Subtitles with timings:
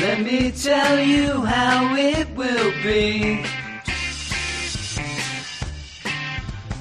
[0.00, 3.44] Let me tell you how it will be.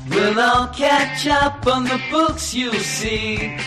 [0.09, 3.57] We'll all catch up on the books you'll see.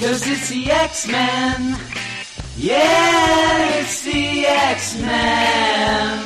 [0.00, 1.78] Cause it's the X-Men.
[2.56, 6.18] Yeah, it's the X-Men.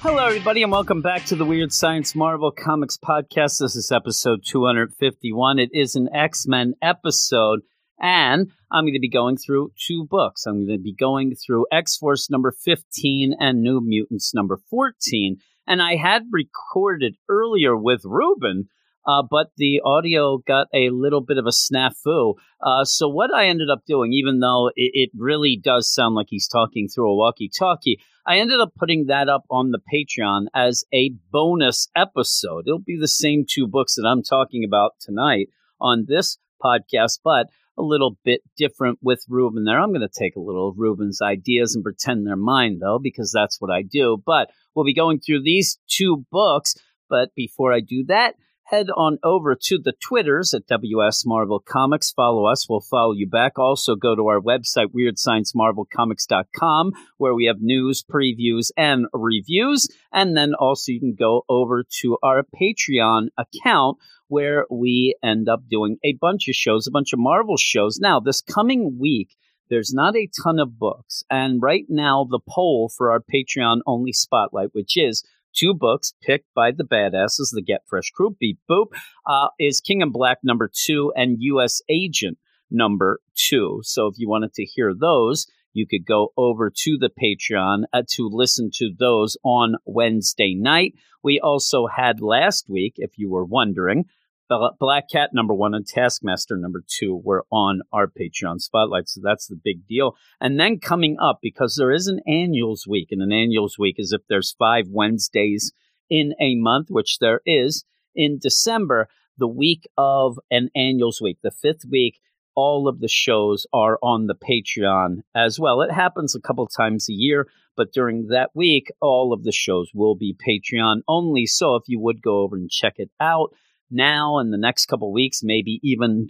[0.00, 3.58] Hello, everybody, and welcome back to the Weird Science Marvel Comics Podcast.
[3.60, 5.58] This is episode 251.
[5.58, 7.60] It is an X Men episode,
[8.00, 10.46] and I'm going to be going through two books.
[10.46, 15.36] I'm going to be going through X Force number 15 and New Mutants number 14.
[15.66, 18.68] And I had recorded earlier with Ruben
[19.06, 22.34] uh, but the audio got a little bit of a snafu.
[22.60, 26.28] Uh, so what I ended up doing, even though it, it really does sound like
[26.30, 30.84] he's talking through a walkie-talkie, I ended up putting that up on the Patreon as
[30.94, 32.64] a bonus episode.
[32.66, 35.48] It'll be the same two books that I'm talking about tonight
[35.80, 39.80] on this podcast, but a little bit different with Ruben there.
[39.80, 43.32] I'm going to take a little of Ruben's ideas and pretend they're mine, though, because
[43.32, 44.22] that's what I do.
[44.24, 46.74] But we'll be going through these two books.
[47.08, 52.10] But before I do that, head on over to the Twitters at WS Marvel Comics.
[52.12, 52.68] Follow us.
[52.68, 53.58] We'll follow you back.
[53.58, 59.88] Also, go to our website, WeirdScienceMarvelComics.com, where we have news, previews, and reviews.
[60.12, 63.98] And then also, you can go over to our Patreon account,
[64.28, 67.98] where we end up doing a bunch of shows, a bunch of Marvel shows.
[68.00, 69.36] Now, this coming week,
[69.70, 71.22] there's not a ton of books.
[71.30, 75.22] And right now, the poll for our Patreon only spotlight, which is
[75.54, 78.86] two books picked by the badasses, the Get Fresh crew, Beep Boop,
[79.26, 81.80] uh, is King in Black number two and U.S.
[81.88, 82.38] Agent
[82.70, 83.80] number two.
[83.82, 88.02] So if you wanted to hear those, you could go over to the Patreon uh,
[88.12, 90.94] to listen to those on Wednesday night.
[91.22, 94.04] We also had last week, if you were wondering,
[94.48, 99.08] Black Cat number one and Taskmaster number two were on our Patreon spotlight.
[99.08, 100.16] So that's the big deal.
[100.40, 104.12] And then coming up, because there is an annuals week, and an annuals week is
[104.12, 105.72] if there's five Wednesdays
[106.10, 109.08] in a month, which there is in December,
[109.38, 112.20] the week of an annuals week, the fifth week,
[112.54, 115.80] all of the shows are on the Patreon as well.
[115.80, 119.90] It happens a couple times a year, but during that week, all of the shows
[119.92, 121.46] will be Patreon only.
[121.46, 123.48] So if you would go over and check it out,
[123.90, 126.28] now in the next couple weeks, maybe even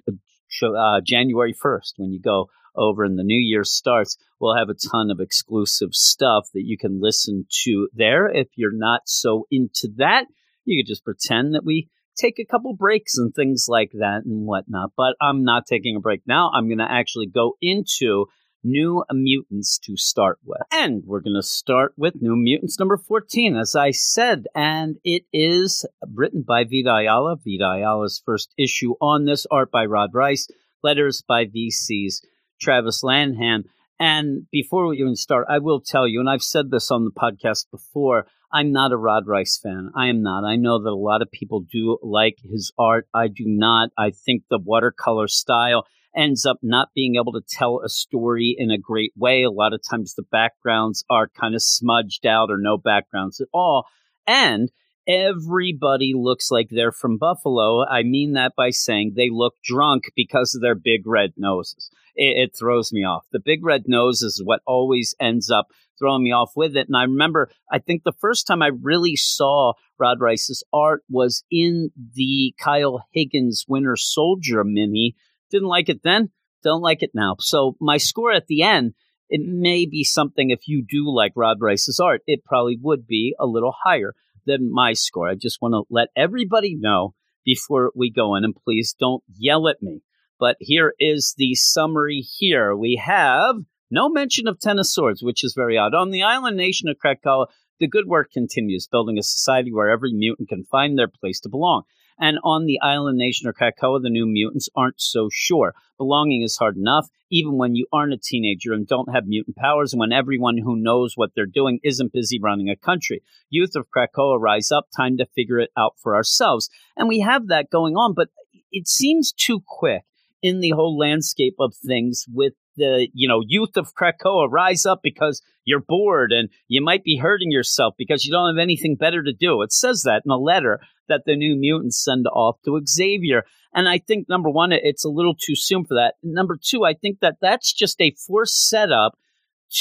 [0.63, 4.75] uh, January 1st when you go over and the new year starts, we'll have a
[4.75, 8.27] ton of exclusive stuff that you can listen to there.
[8.27, 10.25] If you're not so into that,
[10.65, 14.47] you could just pretend that we take a couple breaks and things like that and
[14.47, 14.91] whatnot.
[14.97, 16.51] But I'm not taking a break now.
[16.55, 18.27] I'm going to actually go into
[18.65, 20.63] New Mutants to start with.
[20.73, 24.47] And we're going to start with New Mutants number 14, as I said.
[24.55, 29.85] And it is written by Vita Ayala, Vita Ayala's first issue on this, art by
[29.85, 30.49] Rod Reis,
[30.83, 32.23] letters by VC's
[32.61, 33.65] Travis Lanham.
[34.01, 37.13] And before we even start, I will tell you, and I've said this on the
[37.13, 39.91] podcast before, I'm not a Rod Reis fan.
[39.97, 40.45] I am not.
[40.45, 43.09] I know that a lot of people do like his art.
[43.13, 43.91] I do not.
[43.99, 45.87] I think the watercolor style
[46.17, 49.43] ends up not being able to tell a story in a great way.
[49.43, 53.49] A lot of times the backgrounds are kind of smudged out or no backgrounds at
[53.53, 53.87] all.
[54.27, 54.71] And
[55.07, 57.85] everybody looks like they're from Buffalo.
[57.87, 61.91] I mean that by saying they look drunk because of their big red noses.
[62.17, 63.27] It, it, throws me off.
[63.33, 65.67] The big red nose is what always ends up
[65.99, 66.87] throwing me off with it.
[66.87, 71.43] And I remember, I think the first time I really saw Rod Reis's art was
[71.51, 75.17] in the Kyle Higgins Winter Soldier mini
[75.55, 76.31] didn't like it then,
[76.63, 77.37] don't like it now.
[77.39, 78.95] So my score at the end,
[79.29, 83.35] it may be something if you do like Rod Reis's art, it probably would be
[83.39, 84.15] a little higher
[84.47, 85.29] than my score.
[85.29, 89.69] I just want to let everybody know before we go in, and please don't yell
[89.69, 90.01] at me.
[90.41, 92.75] But here is the summary here.
[92.75, 93.57] We have
[93.91, 95.95] no mention of Ten of Swords, which is very odd.
[95.95, 97.47] On the island nation of Krakoa,
[97.79, 101.49] the good work continues, building a society where every mutant can find their place to
[101.49, 101.83] belong.
[102.19, 105.75] And on the island nation of Krakoa, the new mutants aren't so sure.
[105.99, 109.93] Belonging is hard enough, even when you aren't a teenager and don't have mutant powers,
[109.93, 113.23] and when everyone who knows what they're doing isn't busy running a country.
[113.51, 116.71] Youth of Krakoa rise up, time to figure it out for ourselves.
[116.97, 118.29] And we have that going on, but
[118.71, 120.03] it seems too quick
[120.43, 125.01] in the whole landscape of things with the you know youth of Krakoa rise up
[125.03, 129.23] because you're bored and you might be hurting yourself because you don't have anything better
[129.23, 129.63] to do.
[129.63, 133.45] It says that in a letter that the new mutants send off to Xavier.
[133.75, 136.15] And I think number one, it's a little too soon for that.
[136.23, 139.19] Number two, I think that that's just a forced setup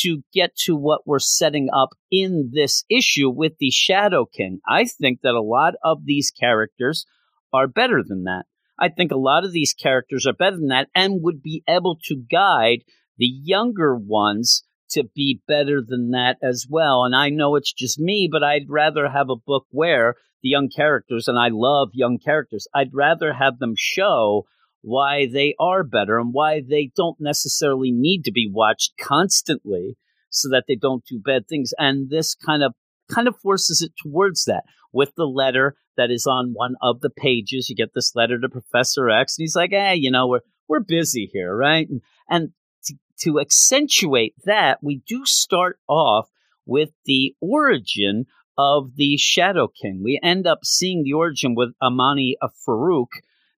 [0.01, 4.59] to get to what we're setting up in this issue with the Shadow King.
[4.67, 7.05] I think that a lot of these characters
[7.53, 8.45] are better than that.
[8.83, 11.97] I think a lot of these characters are better than that and would be able
[12.03, 12.79] to guide
[13.17, 17.05] the younger ones to be better than that as well.
[17.05, 20.67] And I know it's just me, but I'd rather have a book where the young
[20.67, 24.43] characters, and I love young characters, I'd rather have them show
[24.81, 29.95] why they are better and why they don't necessarily need to be watched constantly
[30.29, 31.71] so that they don't do bad things.
[31.77, 32.73] And this kind of
[33.09, 37.09] kind of forces it towards that with the letter that is on one of the
[37.09, 37.69] pages.
[37.69, 40.79] You get this letter to Professor X, and he's like, "Hey, you know, we're we're
[40.79, 42.49] busy here, right?" And, and
[42.85, 46.29] to, to accentuate that, we do start off
[46.65, 48.25] with the origin
[48.57, 50.01] of the Shadow King.
[50.03, 53.07] We end up seeing the origin with Amani of Farouk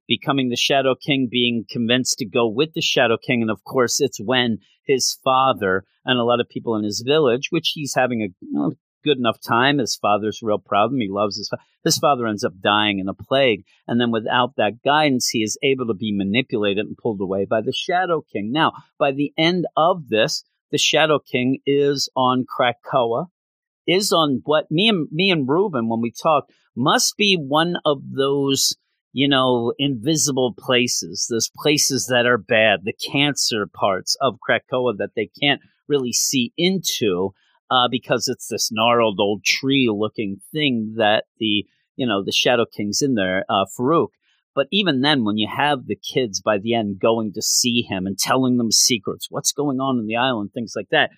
[0.07, 3.41] becoming the Shadow King, being convinced to go with the Shadow King.
[3.41, 7.47] And of course, it's when his father and a lot of people in his village,
[7.49, 8.73] which he's having a you know,
[9.05, 9.77] good enough time.
[9.77, 10.99] His father's real him.
[10.99, 11.63] He loves his father.
[11.83, 13.63] His father ends up dying in a plague.
[13.87, 17.61] And then without that guidance, he is able to be manipulated and pulled away by
[17.61, 18.51] the Shadow King.
[18.51, 23.27] Now, by the end of this, the Shadow King is on Krakoa,
[23.87, 28.01] is on what me and me and Ruben, when we talk, must be one of
[28.11, 28.75] those
[29.15, 35.11] you know, invisible places, those places that are bad, the cancer parts of Krakoa that
[35.15, 37.33] they can't really see into
[37.69, 41.65] uh, because it's this gnarled old tree looking thing that the,
[41.95, 44.09] you know, the Shadow King's in there, uh, Farouk.
[44.53, 48.05] But even then, when you have the kids by the end going to see him
[48.05, 51.09] and telling them secrets, what's going on in the island, things like that,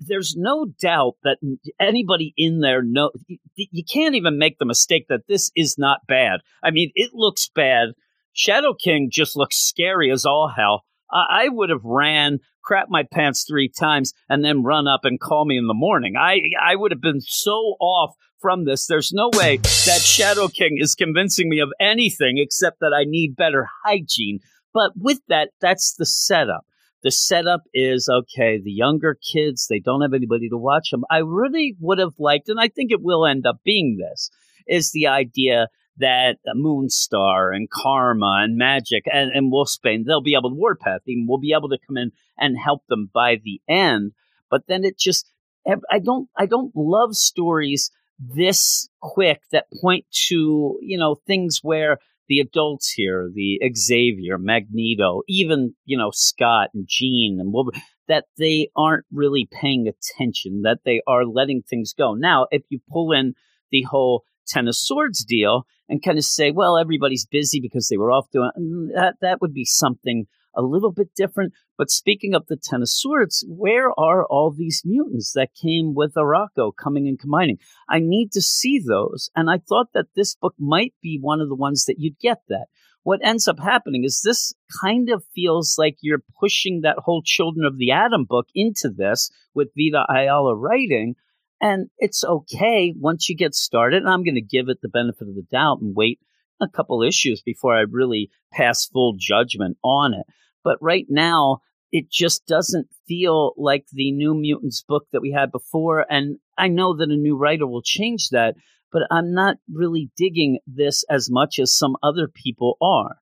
[0.00, 1.38] there's no doubt that
[1.80, 3.10] anybody in there know
[3.56, 6.40] you can't even make the mistake that this is not bad.
[6.62, 7.88] I mean, it looks bad.
[8.32, 10.84] Shadow King just looks scary as all hell.
[11.12, 15.44] I, would have ran, crap my pants three times, and then run up and call
[15.44, 16.14] me in the morning.
[16.16, 18.86] I I would have been so off from this.
[18.86, 23.36] There's no way that Shadow King is convincing me of anything except that I need
[23.36, 24.40] better hygiene.
[24.74, 26.64] But with that, that's the setup
[27.02, 28.60] the setup is okay.
[28.62, 31.04] The younger kids, they don't have anybody to watch them.
[31.10, 34.30] I really would have liked, and I think it will end up being this,
[34.66, 35.68] is the idea
[35.98, 41.02] that uh, Moonstar and Karma and Magik and, and Wolfsbane, they'll be able to Warpath
[41.06, 44.12] even will be able to come in and help them by the end.
[44.50, 45.30] But then it just
[45.66, 51.98] I don't I don't love stories this quick that point to, you know, things where
[52.28, 58.24] the adults here, the Xavier, Magneto, even, you know, Scott and Jean and Wolverine, that
[58.38, 62.14] they aren't really paying attention, that they are letting things go.
[62.14, 63.34] Now, if you pull in
[63.70, 67.98] the whole Ten of Swords deal and kind of say, well, everybody's busy because they
[67.98, 70.24] were off doing that, that would be something
[70.54, 71.52] a little bit different.
[71.76, 76.14] But speaking of the Ten of Swords, where are all these mutants that came with
[76.14, 77.58] Arakko coming and combining?
[77.90, 79.28] I need to see those.
[79.36, 82.38] And I thought that this book might be one of the ones that you'd get
[82.48, 82.68] that.
[83.02, 87.66] What ends up happening is this kind of feels like you're pushing that whole Children
[87.66, 91.16] of the Atom book into this with Vita Ayala writing.
[91.62, 94.02] And it's okay once you get started.
[94.02, 96.18] And I'm going to give it the benefit of the doubt and wait
[96.60, 100.26] a couple issues before I really pass full judgment on it.
[100.64, 101.60] But right now,
[101.92, 106.04] it just doesn't feel like the New Mutants book that we had before.
[106.10, 108.54] And I know that a new writer will change that,
[108.90, 113.18] but I'm not really digging this as much as some other people are.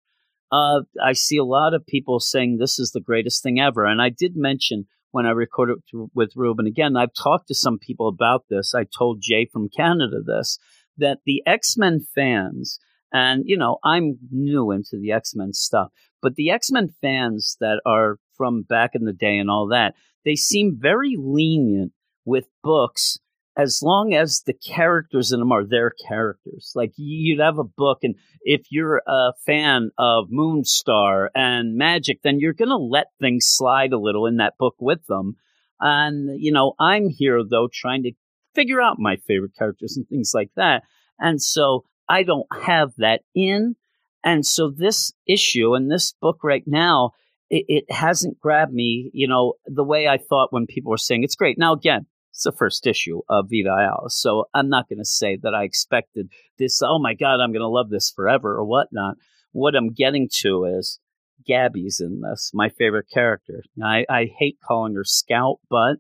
[0.50, 3.84] Uh, I see a lot of people saying this is the greatest thing ever.
[3.84, 5.78] And I did mention when I recorded
[6.14, 8.74] with Ruben again, I've talked to some people about this.
[8.74, 10.58] I told Jay from Canada this
[10.98, 12.78] that the X Men fans
[13.12, 15.88] and, you know, I'm new into the X Men stuff,
[16.22, 19.94] but the X Men fans that are from back in the day and all that,
[20.24, 21.92] they seem very lenient
[22.24, 23.18] with books
[23.56, 26.72] as long as the characters in them are their characters.
[26.74, 32.38] Like you'd have a book, and if you're a fan of Moonstar and Magik, then
[32.38, 35.36] you're going to let things slide a little in that book with them.
[35.80, 38.12] And, you know, I'm here, though, trying to
[38.54, 40.82] figure out my favorite characters and things like that.
[41.18, 43.76] And so I don't have that in.
[44.24, 47.12] And so this issue and this book right now,
[47.48, 51.24] it, it, hasn't grabbed me, you know, the way I thought when people were saying
[51.24, 51.58] it's great.
[51.58, 54.10] Now, again, it's the first issue of Vita Ayala.
[54.10, 57.60] So I'm not going to say that I expected this, oh my God, I'm going
[57.60, 59.16] to love this forever or whatnot.
[59.52, 61.00] What I'm getting to is
[61.46, 63.62] Gabby's in this, my favorite character.
[63.82, 65.96] I, I hate calling her Scout, but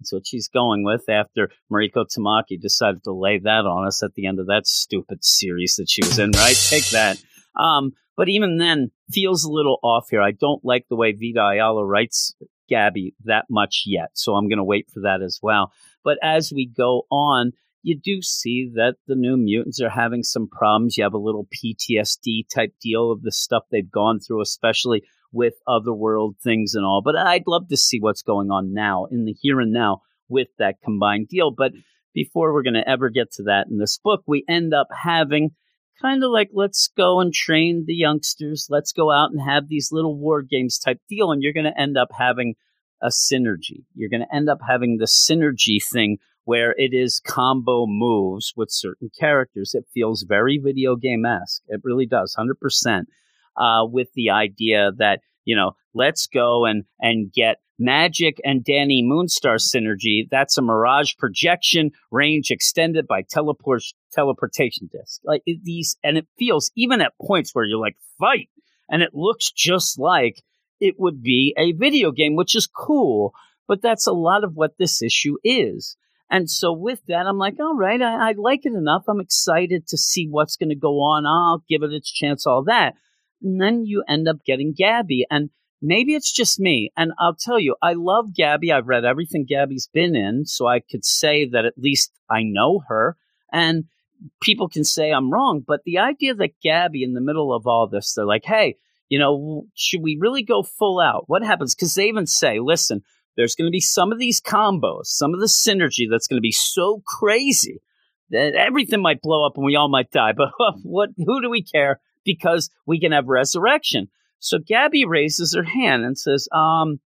[0.00, 4.14] that's what she's going with after Mariko Tamaki decided to lay that on us at
[4.14, 6.56] the end of that stupid series that she was in, right?
[6.68, 7.22] Take that.
[7.56, 10.22] Um, but even then, feels a little off here.
[10.22, 12.34] I don't like the way Vita Ayala writes
[12.68, 15.72] Gabby that much yet, so I'm going to wait for that as well.
[16.02, 17.52] But as we go on,
[17.82, 20.96] you do see that the new mutants are having some problems.
[20.96, 25.02] You have a little PTSD type deal of the stuff they've gone through, especially
[25.32, 27.02] with otherworld things and all.
[27.04, 30.48] But I'd love to see what's going on now in the here and now with
[30.58, 31.50] that combined deal.
[31.50, 31.72] But
[32.14, 35.50] before we're going to ever get to that in this book, we end up having
[36.00, 39.92] kind of like let's go and train the youngsters, let's go out and have these
[39.92, 42.54] little war games type deal, and you're going to end up having
[43.02, 43.84] a synergy.
[43.94, 48.70] You're going to end up having the synergy thing where it is combo moves with
[48.70, 49.74] certain characters.
[49.74, 51.62] It feels very video game esque.
[51.68, 53.04] It really does, 100%.
[53.56, 59.02] Uh, with the idea that, you know, let's go and, and get Magik and Danny
[59.04, 60.28] Moonstar synergy.
[60.30, 65.20] That's a Mirage projection range extended by teleport teleportation disc.
[65.24, 68.48] Like these, and it feels even at points where you're like fight,
[68.88, 70.42] and it looks just like
[70.80, 73.32] it would be a video game, which is cool.
[73.66, 75.96] But that's a lot of what this issue is.
[76.30, 79.04] And so with that, I'm like, all right, I, I like it enough.
[79.08, 81.26] I'm excited to see what's going to go on.
[81.26, 82.94] I'll give it its chance, all that.
[83.42, 85.26] And then you end up getting Gabby.
[85.30, 85.50] And
[85.84, 86.90] maybe it's just me.
[86.96, 88.72] And I'll tell you, I love Gabby.
[88.72, 92.82] I've read everything Gabby's been in, so I could say that at least I know
[92.88, 93.16] her.
[93.52, 93.84] And
[94.40, 97.86] people can say I'm wrong, but the idea that Gabby, in the middle of all
[97.86, 98.76] this, they're like, hey,
[99.08, 101.24] you know, should we really go full out?
[101.26, 101.74] What happens?
[101.74, 103.02] Because they even say, listen,
[103.36, 106.42] there's going to be some of these combos, some of the synergy that's going to
[106.42, 107.80] be so crazy
[108.30, 110.32] that everything might blow up and we all might die.
[110.36, 110.50] But
[110.82, 111.10] what?
[111.18, 112.00] Who do we care?
[112.24, 114.08] Because we can have resurrection.
[114.38, 117.00] So Gabby raises her hand and says, um,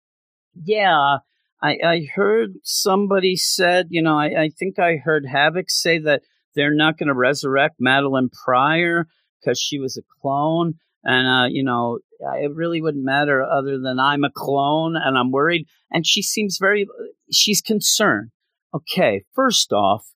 [0.54, 1.18] yeah,
[1.62, 6.22] I, I heard somebody said, you know, I, I think I heard Havoc say that
[6.54, 9.06] they're not going to resurrect Madelyne Pryor
[9.40, 10.74] because she was a clone.
[11.02, 15.30] And, uh, you know, it really wouldn't matter other than I'm a clone and I'm
[15.30, 15.66] worried.
[15.90, 16.86] And she seems very,
[17.32, 18.30] she's concerned.
[18.74, 20.06] Okay, first off,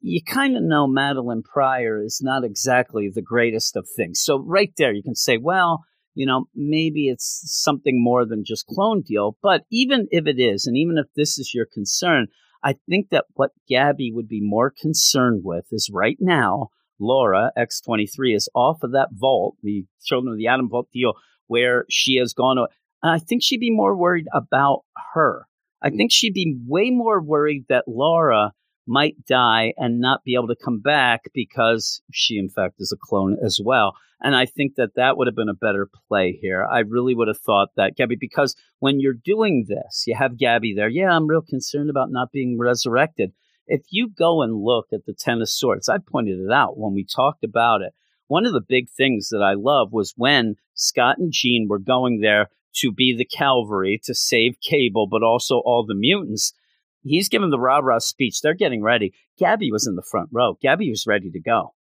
[0.00, 4.20] you kind of know Madelyne Pryor is not exactly the greatest of things.
[4.20, 8.66] So right there, you can say, well, you know, maybe it's something more than just
[8.66, 9.36] clone deal.
[9.42, 12.28] But even if it is, and even if this is your concern,
[12.62, 16.68] I think that what Gabby would be more concerned with is right now,
[17.00, 21.14] Laura X23 is off of that vault, the Children of the Atom Vault deal,
[21.46, 22.58] where she has gone.
[22.58, 24.82] And I think she'd be more worried about
[25.14, 25.46] her.
[25.82, 28.52] I think she'd be way more worried that Laura
[28.86, 33.00] might die and not be able to come back because she, in fact, is a
[33.00, 33.94] clone as well.
[34.20, 36.64] And I think that that would have been a better play here.
[36.64, 40.74] I really would have thought that, Gabby, because when you're doing this, you have Gabby
[40.74, 40.88] there.
[40.88, 43.32] Yeah, I'm real concerned about not being resurrected.
[43.66, 46.94] If you go and look at the Ten of Swords, I pointed it out when
[46.94, 47.94] we talked about it.
[48.28, 52.20] One of the big things that I love was when Scott and Jean were going
[52.20, 56.52] there to be the cavalry to save Cable, but also all the mutants
[57.02, 58.40] he's giving the rah rah speech.
[58.40, 59.14] They're getting ready.
[59.38, 60.58] Gabby was in the front row.
[60.60, 61.74] Gabby was ready to go.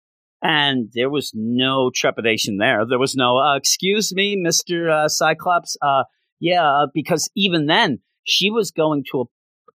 [0.42, 2.86] And there was no trepidation there.
[2.88, 4.90] There was no, uh, excuse me, Mr.
[4.90, 5.76] Uh, Cyclops.
[5.82, 6.04] Uh,
[6.38, 9.26] yeah, because even then, she was going to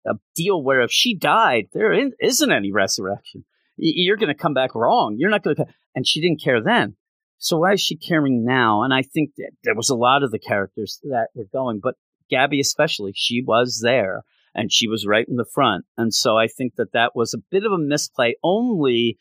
[0.07, 3.45] a, a deal where if she died, there isn't any resurrection.
[3.77, 5.17] You're going to come back wrong.
[5.19, 5.67] You're not going to.
[5.95, 6.97] And she didn't care then.
[7.39, 8.85] So why is she caring now?
[8.85, 11.97] And I think that there was a lot of the characters that were going, but
[12.31, 14.23] Gabby especially, she was there
[14.55, 15.85] and she was right in the front.
[15.97, 19.19] And so I think that that was a bit of a misplay only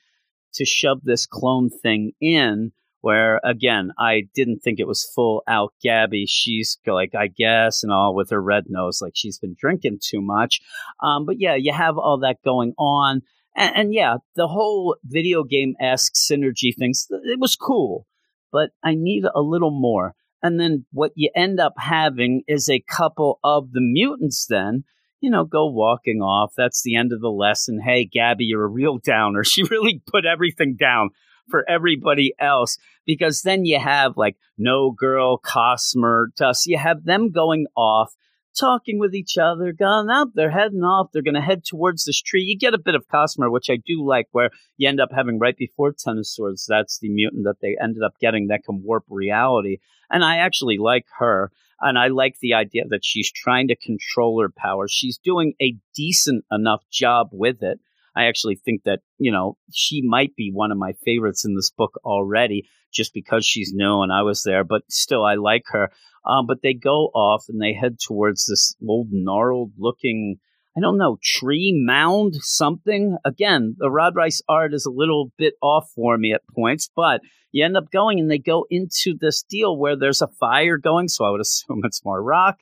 [0.53, 2.71] to shove this clone thing in
[3.03, 6.25] where again I didn't think it was full out Gabby.
[6.25, 10.21] She's like I guess and all with her red nose, like she's been drinking too
[10.21, 10.61] much.
[11.01, 13.21] Um, but yeah, you have all that going on,
[13.55, 17.07] and, and yeah, the whole video game esque synergy things.
[17.09, 18.07] It was cool,
[18.53, 20.13] but I need a little more.
[20.41, 24.85] And then what you end up having is a couple of the mutants then
[25.23, 26.51] you know, go walking off.
[26.57, 27.79] That's the end of the lesson.
[27.79, 29.43] Hey, Gabby, you're a real downer.
[29.53, 31.11] She really put everything down
[31.49, 36.65] for everybody else because then you have like No Girl, Cosmar, Tuss.
[36.65, 38.13] You have them going off,
[38.59, 40.29] talking with each other, going out.
[40.33, 41.11] They're heading off.
[41.13, 42.41] They're going to head towards this tree.
[42.41, 45.39] You get a bit of Cosmar, which I do like, where you end up having
[45.39, 46.65] right before Ten of Swords.
[46.67, 49.77] That's the mutant that they ended up getting that can warp reality.
[50.09, 51.49] And I actually like her.
[51.83, 54.87] And I like the idea that she's trying to control her power.
[54.87, 57.79] She's doing a decent enough job with it.
[58.15, 61.71] I actually think that, you know, she might be one of my favorites in this
[61.71, 65.91] book already just because she's new and I was there, but still I like her.
[66.25, 70.37] Um, but they go off and they head towards this old gnarled looking
[70.75, 73.17] I don't know, tree mound something.
[73.23, 77.21] Again, the Rod Reis art is a little bit off for me at points, but
[77.51, 81.07] you end up going and they go into this deal where there's a fire going,
[81.07, 82.59] so I would assume it's more rock.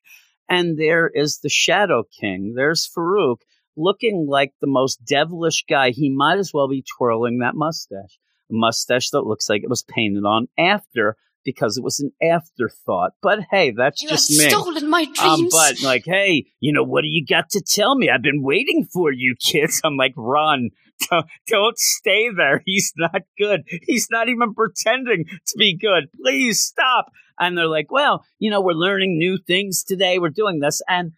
[0.50, 2.54] And there is the Shadow King.
[2.56, 3.38] There's Farouk
[3.78, 5.92] looking like the most devilish guy.
[5.92, 8.20] He might as well be twirling that mustache.
[8.50, 13.12] A mustache that looks like it was painted on after because it was an afterthought.
[13.22, 14.50] But hey, that's You just me.
[14.50, 15.54] stolen my Um, dreams.
[15.54, 18.10] but like, hey, you know, what do you got to tell me?
[18.10, 19.82] I've been waiting for you, kids.
[19.84, 20.70] I'm like, run.
[21.10, 22.62] Don't, don't stay there.
[22.66, 23.62] He's not good.
[23.88, 26.06] He's not even pretending to be good.
[26.24, 27.08] Please stop.
[27.40, 30.20] And they're like, well, you know, we're learning new things today.
[30.20, 30.80] We're doing this.
[30.88, 31.14] And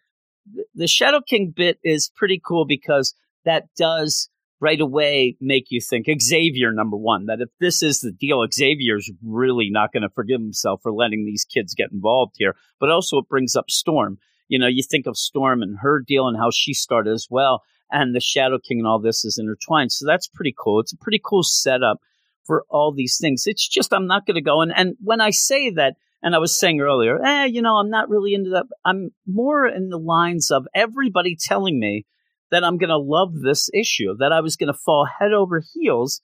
[0.56, 3.13] th- the Shadow King bit is pretty cool because
[3.44, 4.30] that does
[4.63, 9.12] right away make you think Xavier, number one, that if this is the deal, Xavier's
[9.22, 12.55] really not going to forgive himself for letting these kids get involved here.
[12.79, 14.20] But also, it brings up Storm.
[14.48, 17.63] You know, you think of Storm and her deal and how she started as well.
[17.91, 19.91] And the Shadow King and all this is intertwined.
[19.91, 20.79] So that's pretty cool.
[20.79, 22.00] It's a pretty cool setup
[22.46, 23.43] for all these things.
[23.46, 24.62] It's just, I'm not going to go.
[24.62, 27.89] And, and when I say that, and I was saying earlier, eh, you know, I'm
[27.89, 28.67] not really into that.
[28.86, 32.05] I'm more in the lines of everybody telling me
[32.53, 35.63] that I'm going to love this issue, that I was going to fall head over
[35.74, 36.22] heels.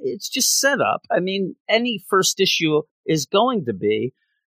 [0.00, 1.02] It's just set up.
[1.10, 4.14] I mean, any first issue is going to be.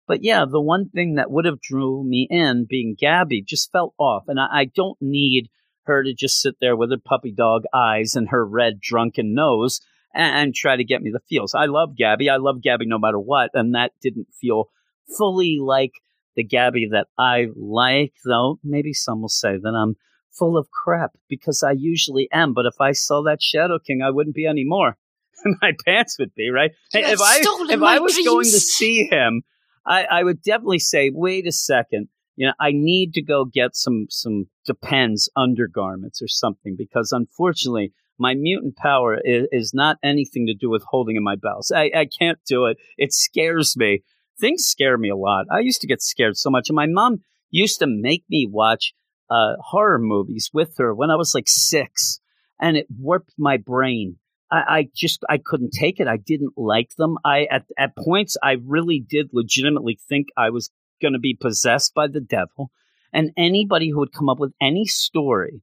[0.08, 3.92] But yeah, the one thing that would have drew me in, being Gabby, just felt
[3.98, 4.24] off.
[4.26, 5.50] And I, I don't need
[5.84, 9.82] her to just sit there with her puppy dog eyes and her red drunken nose
[10.14, 11.54] and, and try to get me the feels.
[11.54, 12.30] I love Gabby.
[12.30, 13.50] I love Gabby no matter what.
[13.52, 14.70] And that didn't feel
[15.18, 15.92] fully like
[16.36, 19.96] the Gabby that I like, though maybe some will say that I'm
[20.38, 22.54] full of crap because I usually am.
[22.54, 24.96] But if I saw that Shadow King, I wouldn't be anymore.
[25.62, 26.72] My pants would be, right?
[26.92, 29.42] You if I if I was going to see him,
[29.86, 32.08] I, I would definitely say, wait a second.
[32.36, 37.92] You know, I need to go get some some Depends undergarments or something because unfortunately
[38.18, 41.72] my mutant power is, is not anything to do with holding in my bowels.
[41.74, 42.76] I, I can't do it.
[42.96, 44.02] It scares me.
[44.38, 45.46] Things scare me a lot.
[45.50, 48.94] I used to get scared so much, and my mom used to make me watch
[49.32, 52.20] uh, horror movies with her when I was like six,
[52.60, 54.16] and it warped my brain.
[54.50, 56.06] I, I just I couldn't take it.
[56.06, 57.16] I didn't like them.
[57.24, 60.70] I at at points I really did legitimately think I was
[61.00, 62.70] going to be possessed by the devil.
[63.12, 65.62] And anybody who would come up with any story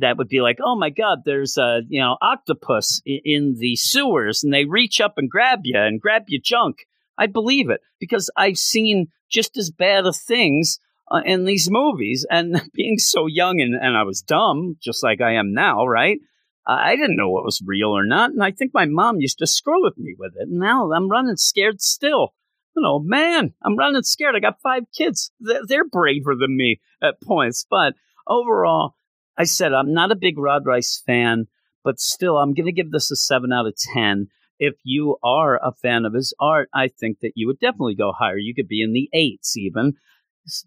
[0.00, 3.76] that would be like, "Oh my God, there's a you know octopus in, in the
[3.76, 6.78] sewers, and they reach up and grab you and grab your junk,"
[7.16, 12.26] I'd believe it because I've seen just as bad of things uh, in these movies.
[12.30, 16.18] And being so young and, and I was dumb, just like I am now, right?
[16.66, 19.46] I didn't know what was real or not, and I think my mom used to
[19.46, 20.48] screw with me with it.
[20.48, 22.32] And now I'm running scared still.
[22.74, 24.34] You know, man, I'm running scared.
[24.34, 25.30] I got five kids.
[25.40, 27.66] They're, braver than me at points.
[27.68, 27.94] But
[28.26, 28.94] overall,
[29.36, 31.46] I said I'm not a big Rod Reis fan,
[31.84, 34.28] but still, I'm going to give this a seven out of ten.
[34.58, 38.12] If you are a fan of his art, I think that you would definitely go
[38.12, 38.38] higher.
[38.38, 39.94] You could be in the eights even.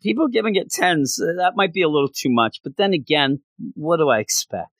[0.01, 2.59] People giving it tens, uh, that might be a little too much.
[2.63, 3.41] But then again,
[3.75, 4.71] what do I expect?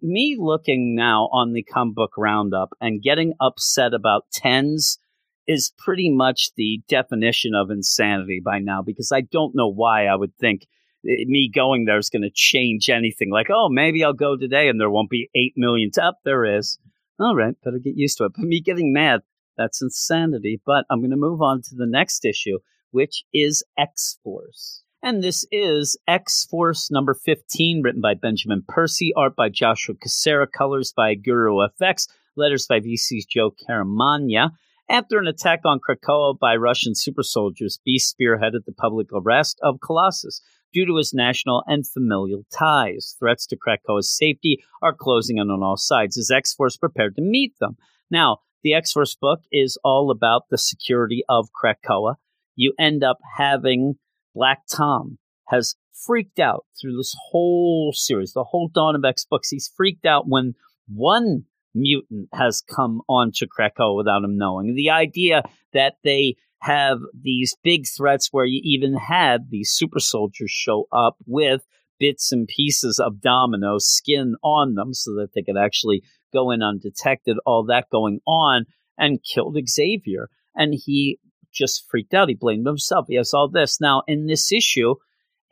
[0.00, 4.98] me looking now on the comic book roundup and getting upset about tens
[5.46, 10.14] is pretty much the definition of insanity by now because I don't know why I
[10.14, 10.66] would think
[11.08, 13.30] eh, me going there is going to change anything.
[13.30, 15.90] Like, oh, maybe I'll go today and there won't be 8 million.
[16.00, 16.78] Up there is.
[17.18, 18.32] All right, better get used to it.
[18.36, 19.20] But me getting mad,
[19.56, 20.60] that's insanity.
[20.64, 22.58] But I'm going to move on to the next issue,
[22.92, 24.84] which is X Force.
[25.02, 30.46] And this is X Force number 15, written by Benjamin Percy, art by Joshua Cassara,
[30.46, 34.50] colors by Guru FX, letters by VC's Joe Caramagna.
[34.88, 39.80] After an attack on Krakoa by Russian super soldiers, Beast spearheaded the public arrest of
[39.80, 40.40] Colossus
[40.72, 43.16] due to his national and familial ties.
[43.18, 47.22] Threats to Krakoa's safety are closing in on all sides as X Force prepared to
[47.22, 47.76] meet them.
[48.10, 52.16] Now, the X Force book is all about the security of Krakoa.
[52.54, 53.94] You end up having
[54.34, 59.50] Black Tom has freaked out through this whole series, the whole Dawn of X books.
[59.50, 60.54] He's freaked out when
[60.88, 64.74] one mutant has come onto Krakoa without him knowing.
[64.74, 70.50] The idea that they have these big threats where you even had these super soldiers
[70.50, 71.62] show up with
[71.98, 76.62] bits and pieces of domino skin on them so that they could actually go in
[76.62, 78.64] undetected, all that going on,
[78.98, 80.28] and killed Xavier.
[80.54, 81.18] And he
[81.52, 82.28] just freaked out.
[82.28, 83.06] He blamed himself.
[83.08, 83.80] He has all this.
[83.80, 84.94] Now, in this issue,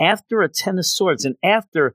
[0.01, 1.95] after a Ten of Swords and after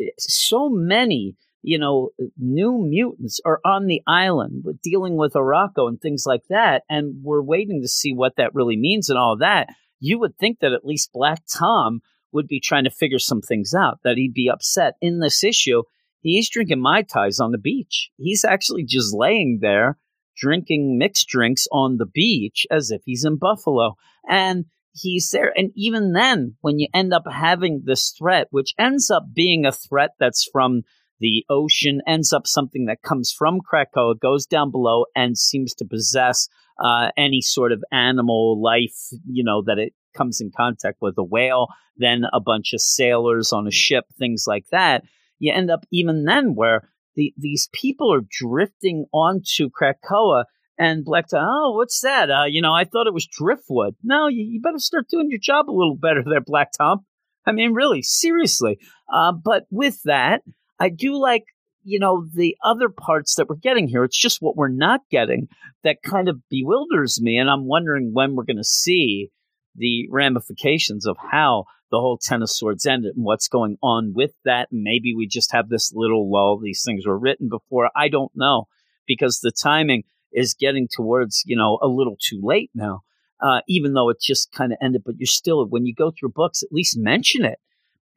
[0.00, 6.00] eh, so many, you know, new mutants are on the island dealing with Arakko and
[6.00, 9.68] things like that, and we're waiting to see what that really means and all that,
[10.00, 12.00] you would think that at least Black Tom
[12.32, 14.94] would be trying to figure some things out, that he'd be upset.
[15.00, 15.82] In this issue,
[16.20, 18.10] he's drinking Mai Tais on the beach.
[18.16, 19.98] He's actually just laying there
[20.36, 23.96] drinking mixed drinks on the beach as if he's in Buffalo.
[24.28, 25.52] And he's there.
[25.56, 29.72] And even then, when you end up having this threat, which ends up being a
[29.72, 30.82] threat that's from
[31.20, 35.84] the ocean ends up something that comes from Krakoa, goes down below, and seems to
[35.84, 36.48] possess
[36.82, 41.22] uh, any sort of animal life, you know, that it comes in contact with a
[41.22, 45.04] whale, then a bunch of sailors on a ship, things like that.
[45.38, 50.44] You end up even then where the, these people are drifting onto Krakoa
[50.78, 52.30] and Black Tom, oh, what's that?
[52.30, 53.94] Uh, you know, I thought it was driftwood.
[54.02, 57.04] No, you, you, better start doing your job a little better there, Black Tom.
[57.46, 58.78] I mean, really, seriously.
[59.12, 60.42] Uh, but with that,
[60.80, 61.44] I do like,
[61.84, 64.04] you know, the other parts that we're getting here.
[64.04, 65.48] It's just what we're not getting
[65.84, 67.38] that kind of bewilders me.
[67.38, 69.30] And I'm wondering when we're going to see
[69.74, 74.32] the ramifications of how the whole Ten of Swords ended and what's going on with
[74.46, 74.68] that.
[74.72, 76.58] Maybe we just have this little lull.
[76.58, 77.90] These things were written before.
[77.94, 78.66] I don't know
[79.06, 83.02] because the timing is getting towards, you know, a little too late now.
[83.40, 86.30] Uh, even though it just kind of ended, but you're still, when you go through
[86.30, 87.58] books, at least mention it.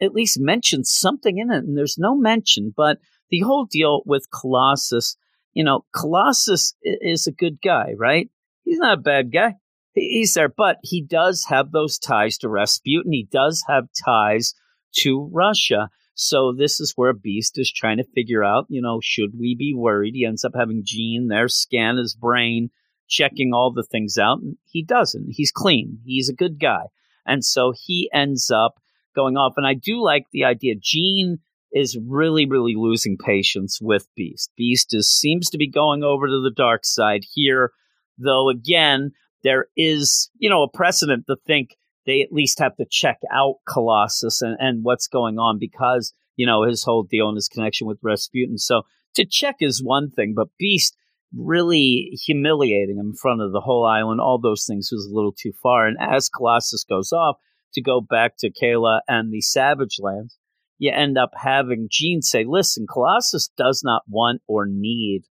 [0.02, 1.64] At least mention something in it.
[1.66, 5.18] And there's no mention, but the whole deal with Colossus,
[5.54, 8.30] you know, Colossus is a good guy, right?
[8.64, 9.56] He's not a bad guy.
[9.96, 13.14] He's there, but he does have those ties to Rasputin.
[13.14, 14.54] He does have ties
[14.98, 15.90] to Russia.
[16.16, 19.74] So this is where Beast is trying to figure out, you know, should we be
[19.74, 20.14] worried?
[20.14, 22.70] He ends up having Jean there scan his brain,
[23.08, 24.40] checking all the things out.
[24.40, 25.32] And he doesn't.
[25.32, 26.00] He's clean.
[26.06, 26.88] He's a good guy.
[27.26, 28.76] And so he ends up
[29.16, 29.54] going off.
[29.58, 30.76] And I do like the idea.
[30.82, 31.40] Jean
[31.74, 34.52] is really, really losing patience with Beast.
[34.56, 37.72] Beast is seems to be going over to the dark side here,
[38.18, 39.12] though again,
[39.46, 41.78] there is, you know, a precedent to think
[42.08, 46.48] they at least have to check out Colossus and, and what's going on because, you
[46.48, 48.58] know, his whole deal and his connection with Rasputin.
[48.58, 48.82] So
[49.14, 50.98] to check is one thing, but Beast
[51.36, 55.34] really humiliating him in front of the whole island, all those things was a little
[55.34, 55.86] too far.
[55.86, 57.38] And as Colossus goes off
[57.74, 60.40] to go back to Kayla and the Savage Lands,
[60.80, 65.24] you end up having Jean say, listen, Colossus does not want or need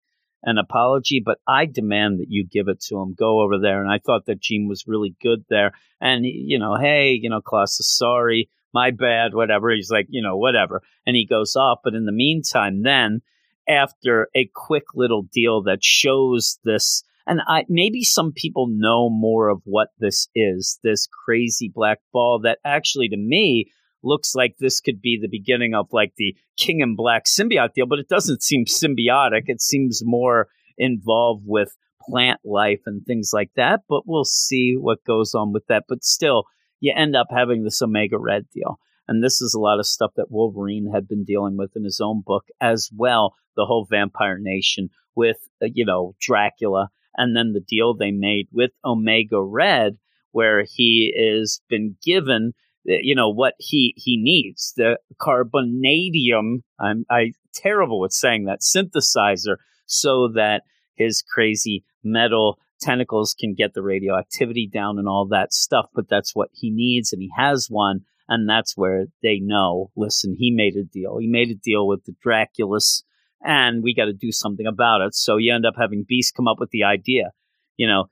[0.44, 3.14] an apology, but I demand that you give it to him.
[3.18, 3.82] Go over there.
[3.82, 5.72] And I thought that Jean was really good there.
[6.00, 9.70] And, you know, hey, you know, Colossus, sorry, my bad, whatever.
[9.70, 10.82] He's like, you know, whatever.
[11.06, 11.78] And he goes off.
[11.82, 13.22] But in the meantime, then
[13.68, 19.48] after a quick little deal that shows this, and I, maybe some people know more
[19.48, 23.70] of what this is, this crazy black ball that actually to me
[24.04, 27.86] looks like this could be the beginning of like the King in Black symbiote deal,
[27.86, 29.44] but it doesn't seem symbiotic.
[29.46, 31.76] It seems more involved with
[32.08, 33.80] plant life and things like that.
[33.88, 35.84] But we'll see what goes on with that.
[35.88, 36.44] But still,
[36.80, 38.78] you end up having this Omega Red deal.
[39.06, 42.00] And this is a lot of stuff that Wolverine had been dealing with in his
[42.00, 43.34] own book as well.
[43.56, 46.88] The whole Vampire Nation with, uh, you know, Dracula.
[47.16, 49.98] And then the deal they made with Omega Red,
[50.32, 52.54] where he is been given
[52.88, 54.72] Uh, you know what he he needs.
[54.76, 60.62] The carbonadium i'm i terrible with saying that synthesizer so that
[60.96, 66.34] his crazy metal tentacles can get the radioactivity down and all that stuff but that's
[66.34, 70.76] what he needs and he has one and that's where they know listen he made
[70.76, 71.18] a deal.
[71.18, 73.02] He made a deal with the draculus
[73.42, 75.14] and we got to do something about it.
[75.14, 77.30] So you end up having beast come up with the idea.
[77.76, 78.06] You know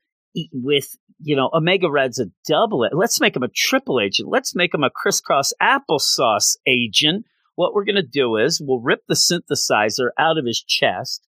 [0.52, 2.88] with you know Omega Red's a double.
[2.92, 4.28] Let's make him a triple agent.
[4.28, 7.26] Let's make him a crisscross applesauce agent.
[7.54, 11.26] What we're going to do is we'll rip the synthesizer out of his chest.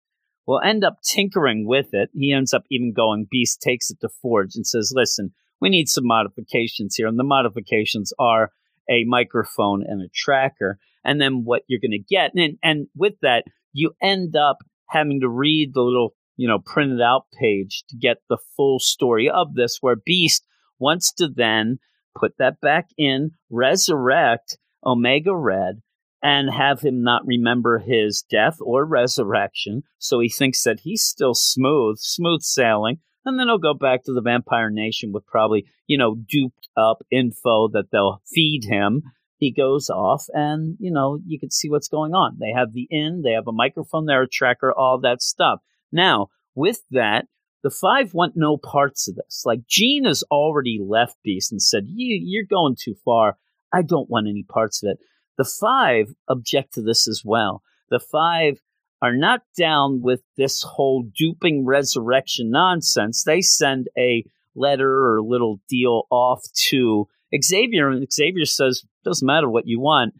[0.46, 2.10] We'll end up tinkering with it.
[2.14, 3.26] He ends up even going.
[3.30, 7.24] Beast takes it to Forge and says, "Listen, we need some modifications here, and the
[7.24, 8.50] modifications are
[8.88, 13.14] a microphone and a tracker." And then what you're going to get, and and with
[13.22, 17.96] that, you end up having to read the little you know, printed out page to
[17.96, 20.44] get the full story of this, where Beast
[20.78, 21.78] wants to then
[22.18, 25.82] put that back in, resurrect Omega Red,
[26.22, 29.82] and have him not remember his death or resurrection.
[29.98, 32.98] So he thinks that he's still smooth, smooth sailing.
[33.24, 36.98] And then he'll go back to the Vampire Nation with probably, you know, duped up
[37.10, 39.02] info that they'll feed him.
[39.36, 42.36] He goes off and, you know, you can see what's going on.
[42.40, 45.60] They have the inn, they have a microphone there, a tracker, all that stuff.
[45.92, 47.26] Now, with that,
[47.62, 49.42] the five want no parts of this.
[49.44, 53.36] Like Jean has already left Beast and said, You're going too far.
[53.72, 54.98] I don't want any parts of it.
[55.38, 57.62] The five object to this as well.
[57.90, 58.60] The five
[59.00, 63.24] are not down with this whole duping resurrection nonsense.
[63.24, 64.24] They send a
[64.54, 67.08] letter or a little deal off to
[67.40, 70.14] Xavier, and Xavier says, Doesn't matter what you want.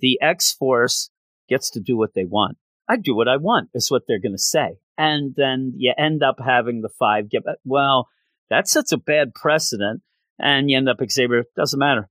[0.00, 1.10] The X Force
[1.48, 2.58] gets to do what they want.
[2.88, 6.22] I do what I want, is what they're going to say and then you end
[6.22, 8.08] up having the five get uh, well
[8.50, 10.02] that sets a bad precedent
[10.38, 12.08] and you end up xavier doesn't matter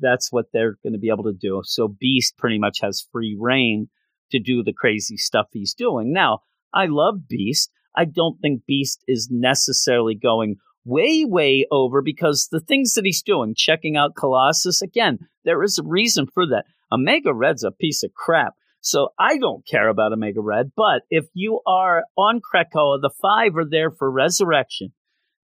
[0.00, 3.36] that's what they're going to be able to do so beast pretty much has free
[3.38, 3.88] reign
[4.34, 6.12] to do the crazy stuff he's doing.
[6.12, 6.40] Now,
[6.72, 7.70] I love Beast.
[7.96, 13.22] I don't think Beast is necessarily going way, way over because the things that he's
[13.22, 16.64] doing, checking out Colossus, again, there is a reason for that.
[16.92, 18.54] Omega Red's a piece of crap.
[18.84, 20.72] So I don't care about Omega Red.
[20.76, 24.92] But if you are on Krakoa, the five are there for resurrection.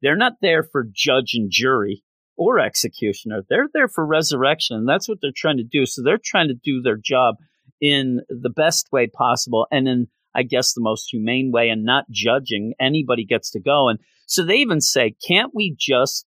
[0.03, 2.05] They're not there for judge and jury
[2.37, 3.43] or executioner.
[3.49, 4.77] They're there for resurrection.
[4.77, 5.87] And that's what they're trying to do.
[5.87, 7.37] So they're trying to do their job
[7.81, 12.11] in the best way possible and in, I guess, the most humane way and not
[12.11, 12.75] judging.
[12.79, 13.89] Anybody gets to go.
[13.89, 16.27] And so they even say, can't we just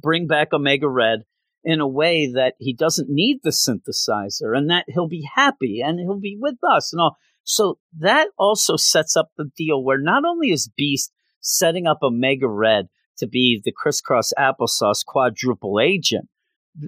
[0.00, 1.24] bring back Omega Red
[1.64, 5.98] in a way that he doesn't need the synthesizer and that he'll be happy and
[5.98, 7.16] he'll be with us and all.
[7.42, 12.48] So that also sets up the deal where not only is Beast setting up Omega
[12.48, 16.28] Red to be the crisscross applesauce quadruple agent,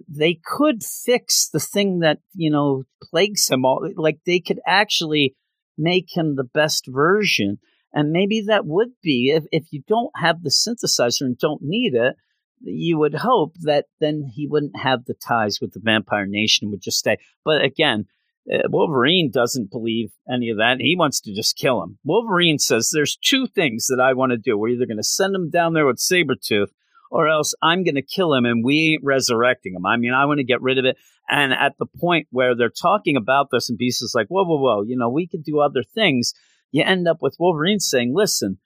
[0.08, 3.88] they could fix the thing that, you know, plagues him all.
[3.96, 5.34] Like they could actually
[5.76, 7.58] make him the best version.
[7.92, 11.94] And maybe that would be if, if you don't have the synthesizer and don't need
[11.94, 12.14] it,
[12.62, 16.82] you would hope that then he wouldn't have the ties with the Vampire Nation would
[16.82, 17.16] just stay.
[17.44, 18.06] But again,
[18.52, 20.78] uh, Wolverine doesn't believe any of that.
[20.80, 21.98] He wants to just kill him.
[22.04, 24.56] Wolverine says, There's two things that I want to do.
[24.56, 26.68] We're either going to send him down there with Sabretooth
[27.10, 29.84] or else I'm going to kill him and we ain't resurrecting him.
[29.84, 30.96] I mean, I want to get rid of it.
[31.28, 34.58] And at the point where they're talking about this, and Beast is like, Whoa, whoa,
[34.58, 36.34] whoa, you know, we could do other things.
[36.72, 38.58] You end up with Wolverine saying, Listen,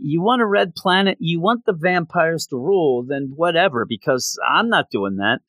[0.00, 4.68] you want a red planet, you want the vampires to rule, then whatever, because I'm
[4.68, 5.40] not doing that.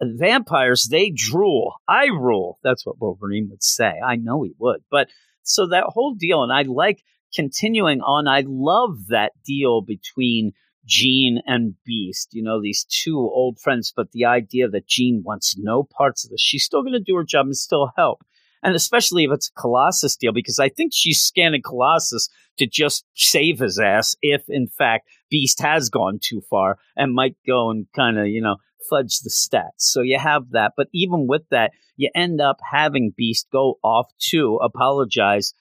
[0.00, 1.74] Vampires, they drool.
[1.86, 2.58] I rule.
[2.62, 3.92] That's what Wolverine would say.
[4.04, 4.82] I know he would.
[4.90, 5.08] But
[5.42, 7.02] so that whole deal, and I like
[7.34, 10.52] continuing on, I love that deal between
[10.86, 15.56] Jean and Beast, you know, these two old friends, but the idea that Jean wants
[15.56, 16.40] no parts of this.
[16.40, 18.22] She's still going to do her job and still help
[18.64, 23.04] and especially if it's a Colossus deal, because I think she's scanning Colossus to just
[23.14, 27.86] save his ass if, in fact, Beast has gone too far and might go and
[27.94, 28.56] kind of, you know,
[28.88, 29.78] fudge the stats.
[29.78, 30.72] So you have that.
[30.76, 35.52] But even with that, you end up having Beast go off to apologize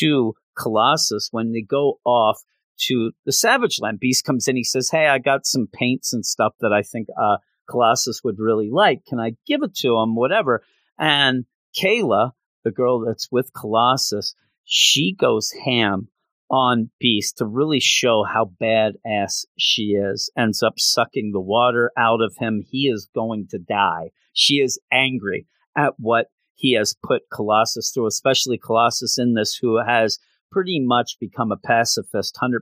[0.00, 2.42] to Colossus when they go off
[2.88, 3.98] to the Savage Land.
[3.98, 7.08] Beast comes in, he says, Hey, I got some paints and stuff that I think
[7.18, 7.38] uh,
[7.68, 9.06] Colossus would really like.
[9.06, 10.16] Can I give it to him?
[10.16, 10.62] Whatever.
[10.98, 11.46] And
[11.80, 12.32] Kayla,
[12.64, 16.08] the girl that's with Colossus, she goes ham
[16.50, 20.30] on Beast to really show how badass she is.
[20.36, 22.62] Ends up sucking the water out of him.
[22.68, 24.10] He is going to die.
[24.32, 25.46] She is angry
[25.76, 30.18] at what he has put Colossus through, especially Colossus in this, who has
[30.52, 32.60] pretty much become a pacifist 100%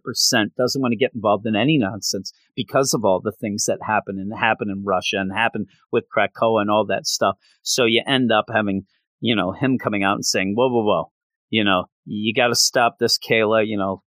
[0.57, 4.17] doesn't want to get involved in any nonsense because of all the things that happen
[4.17, 8.31] and happen in russia and happen with krakoa and all that stuff so you end
[8.31, 8.87] up having
[9.21, 11.13] you know, him coming out and saying, whoa, whoa, whoa,
[11.51, 14.03] you know, you got to stop this, Kayla, you know,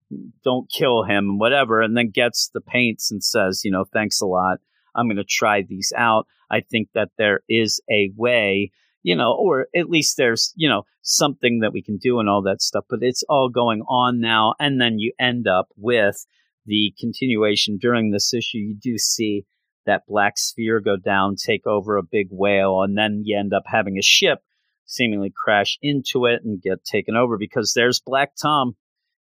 [0.45, 4.27] don't kill him, whatever, and then gets the paints and says, you know, thanks a
[4.27, 4.59] lot.
[4.95, 6.27] I'm going to try these out.
[6.51, 10.85] I think that there is a way, you know, or at least there's, you know,
[11.03, 14.55] something that we can do and all that stuff, but it's all going on now.
[14.59, 16.27] And then you end up with
[16.67, 18.59] the continuation during this issue.
[18.59, 19.45] You do see
[19.87, 23.65] that black sphere go down, take over a big whale, and then you end up
[23.67, 24.41] having a ship
[24.89, 28.75] seemingly crash into it and get taken over because there's Black Tom.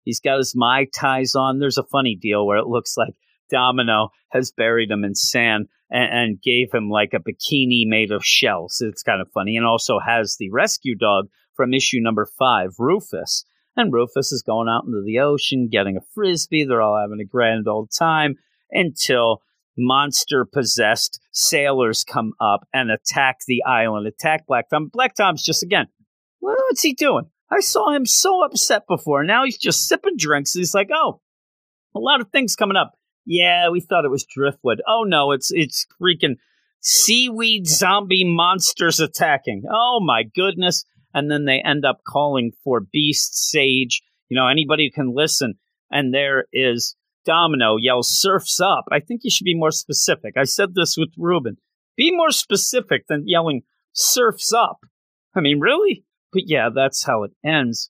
[0.03, 1.59] He's got his Mai Tais on.
[1.59, 3.15] There's a funny deal where it looks like
[3.49, 8.23] Domino has buried him in sand and, and gave him like a bikini made of
[8.23, 8.81] shells.
[8.81, 9.57] It's kind of funny.
[9.57, 11.25] And also has the rescue dog
[11.55, 13.45] from issue number five, Rufus.
[13.75, 16.63] And Rufus is going out into the ocean, getting a frisbee.
[16.63, 18.35] They're all having a grand old time
[18.71, 19.41] until
[19.77, 24.89] monster possessed sailors come up and attack the island, attack Black Tom.
[24.91, 25.87] Black Tom's just again,
[26.39, 27.25] what's he doing?
[27.51, 29.23] I saw him so upset before.
[29.23, 30.53] Now he's just sipping drinks.
[30.53, 31.21] He's like, oh,
[31.95, 32.93] a lot of things coming up.
[33.25, 34.81] Yeah, we thought it was driftwood.
[34.87, 36.35] Oh no, it's it's freaking
[36.81, 39.63] seaweed zombie monsters attacking.
[39.71, 40.85] Oh my goodness.
[41.13, 44.01] And then they end up calling for Beast Sage.
[44.29, 45.55] You know, anybody can listen.
[45.89, 50.35] And there is Domino yells surfs up, I think you should be more specific.
[50.37, 51.57] I said this with Ruben.
[51.97, 54.79] Be more specific than yelling surfs up.
[55.35, 56.05] I mean, really?
[56.31, 57.89] But yeah, that's how it ends.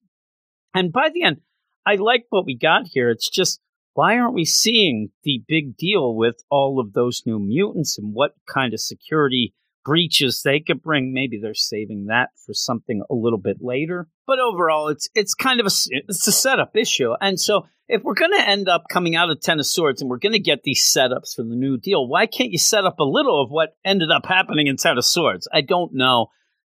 [0.74, 1.38] And by the end,
[1.86, 3.10] I like what we got here.
[3.10, 3.60] It's just,
[3.94, 8.32] why aren't we seeing the big deal with all of those new mutants and what
[8.52, 9.54] kind of security
[9.86, 11.14] breaches they could bring.
[11.14, 14.08] Maybe they're saving that for something a little bit later.
[14.28, 15.72] But overall, it's it's kind of a
[16.08, 17.14] it's a setup issue.
[17.22, 20.10] And so if we're going to end up coming out of Ten of Swords and
[20.10, 23.00] we're going to get these setups for the New Deal, why can't you set up
[23.00, 25.48] a little of what ended up happening in Ten of Swords?
[25.54, 26.28] I don't know.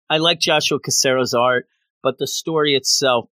[0.08, 1.66] I like Joshua Cassara's art.
[2.02, 3.28] but the story itself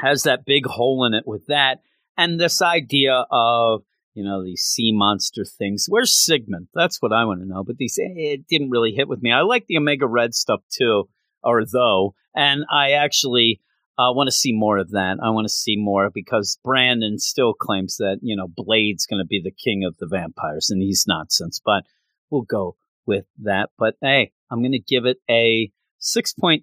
[0.00, 1.80] has that big hole in it with that.
[2.16, 3.82] And this idea of,
[4.16, 5.86] you know, these sea monster things.
[5.88, 6.68] Where's Sigmund?
[6.74, 7.62] That's what I want to know.
[7.62, 9.30] But these, it didn't really hit with me.
[9.30, 11.08] I like the Omega Red stuff too,
[11.42, 12.14] or though.
[12.34, 13.60] And I actually
[13.98, 15.18] I want to see more of that.
[15.22, 19.26] I want to see more because Brandon still claims that, you know, Blade's going to
[19.26, 21.60] be the king of the vampires, and he's nonsense.
[21.64, 21.84] But
[22.30, 22.76] we'll go
[23.06, 23.70] with that.
[23.78, 26.62] But hey, I'm going to give it a 6.8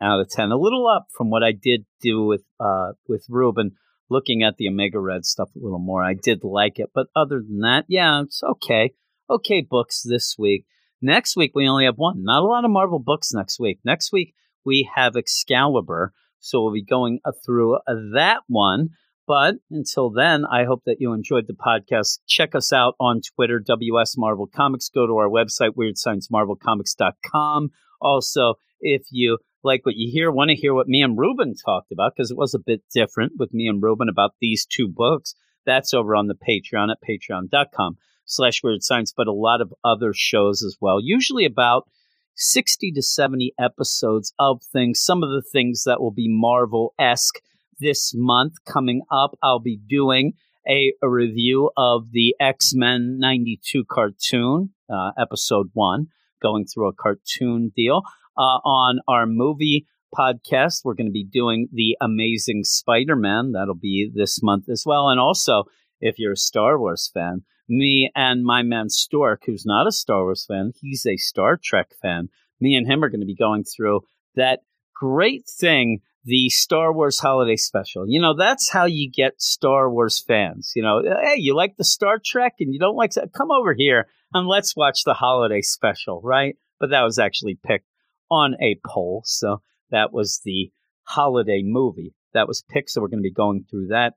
[0.00, 3.72] out of 10, a little up from what I did do with uh, with Ruben.
[4.12, 6.90] Looking at the Omega Red stuff a little more, I did like it.
[6.94, 8.92] But other than that, yeah, it's okay.
[9.30, 10.66] Okay, books this week.
[11.00, 12.22] Next week, we only have one.
[12.22, 13.80] Not a lot of Marvel books next week.
[13.84, 18.90] Next week, we have Excalibur so we'll be going uh, through uh, that one.
[19.26, 22.18] But until then, I hope that you enjoyed the podcast.
[22.26, 24.88] Check us out on Twitter, WS Marvel Comics.
[24.88, 27.70] Go to our website, weirdsciencemarvelcomics.com.
[28.00, 31.92] Also, if you like what you hear, want to hear what me and Ruben talked
[31.92, 35.34] about, because it was a bit different with me and Ruben about these two books,
[35.64, 40.12] that's over on the Patreon at patreon.com slash weird science, but a lot of other
[40.14, 41.88] shows as well, usually about–
[42.34, 47.40] 60 to 70 episodes of things, some of the things that will be Marvel esque
[47.78, 49.36] this month coming up.
[49.42, 50.34] I'll be doing
[50.68, 56.08] a, a review of the X Men 92 cartoon, uh, episode one,
[56.40, 58.02] going through a cartoon deal.
[58.36, 63.52] Uh, on our movie podcast, we're going to be doing The Amazing Spider Man.
[63.52, 65.08] That'll be this month as well.
[65.08, 65.64] And also,
[66.00, 70.24] if you're a Star Wars fan, me and my man Stork, who's not a Star
[70.24, 72.28] Wars fan, he's a Star Trek fan.
[72.60, 74.00] Me and him are going to be going through
[74.34, 74.60] that
[74.94, 78.04] great thing, the Star Wars Holiday Special.
[78.06, 80.72] You know, that's how you get Star Wars fans.
[80.76, 84.06] You know, hey, you like the Star Trek and you don't like, come over here
[84.32, 86.56] and let's watch the Holiday Special, right?
[86.78, 87.86] But that was actually picked
[88.32, 89.22] on a poll.
[89.26, 90.72] So that was the
[91.04, 92.90] holiday movie that was picked.
[92.90, 94.14] So we're going to be going through that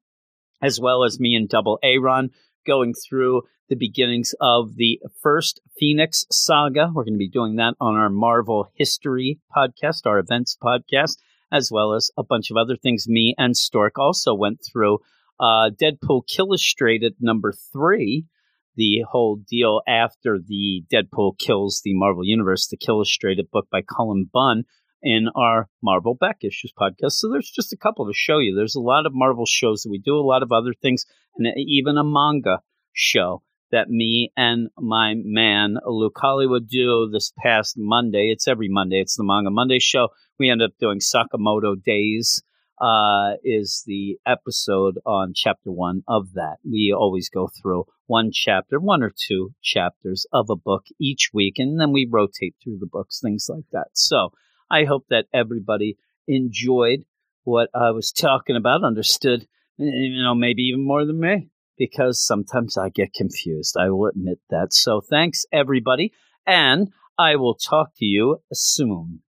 [0.62, 2.30] as well as me and Double A Aaron
[2.66, 6.90] going through the beginnings of the first Phoenix saga.
[6.94, 11.18] We're going to be doing that on our Marvel History podcast, our events podcast,
[11.52, 13.08] as well as a bunch of other things.
[13.08, 15.00] Me and Stork also went through
[15.40, 18.26] uh, Deadpool Killustrated number three,
[18.76, 24.30] the whole deal after the Deadpool kills the Marvel Universe, the Killustrated book by Cullen
[24.32, 24.64] Bunn
[25.02, 27.14] in our Marvel Back Issues podcast.
[27.14, 28.56] So there's just a couple to show you.
[28.56, 31.06] There's a lot of Marvel shows that we do, a lot of other things,
[31.38, 32.60] and even a manga
[32.94, 38.30] show that me and my man Luke Hollywood do this past Monday.
[38.32, 39.00] It's every Monday.
[39.02, 40.10] It's the Manga Monday show.
[40.40, 42.42] We end up doing Sakamoto Days.
[42.80, 46.58] Uh, is the episode on chapter one of that.
[46.70, 51.56] We always go through one chapter, one or two chapters of a book each week,
[51.58, 53.88] and then we rotate through the books, things like that.
[53.94, 54.32] So
[54.70, 57.06] I hope that everybody enjoyed
[57.44, 62.78] what I was talking about, understood, you know, maybe even more than me, because sometimes
[62.78, 63.76] I get confused.
[63.80, 64.74] I will admit that.
[64.74, 66.12] So thanks, everybody,
[66.46, 69.22] and I will talk to you soon.